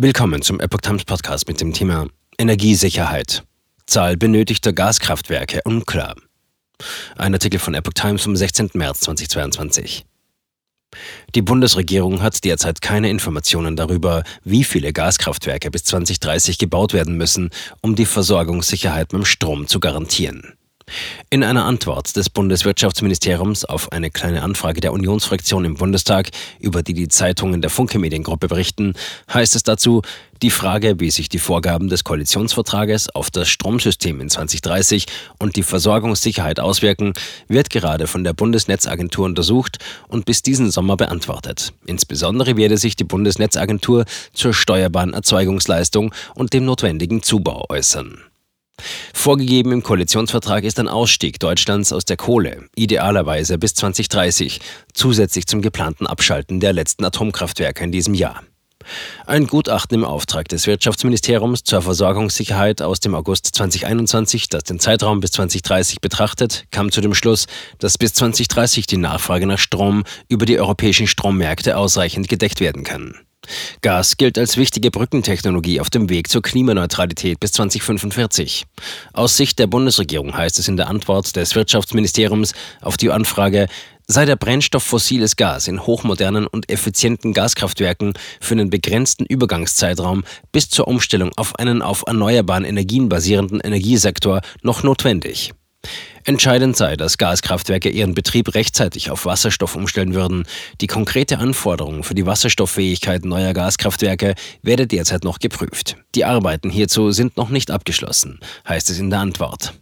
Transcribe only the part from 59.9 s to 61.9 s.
im Auftrag des Wirtschaftsministeriums zur